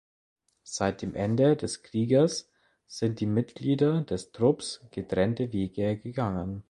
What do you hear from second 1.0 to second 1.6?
dem Ende